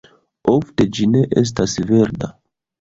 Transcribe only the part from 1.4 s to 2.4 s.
estas verda.